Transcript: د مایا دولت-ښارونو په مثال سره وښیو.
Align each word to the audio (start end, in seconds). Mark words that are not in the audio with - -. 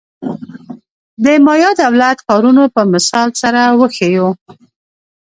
د 1.23 1.25
مایا 1.45 1.71
دولت-ښارونو 1.81 2.63
په 2.75 2.81
مثال 2.93 3.27
سره 3.41 3.61
وښیو. 3.79 4.29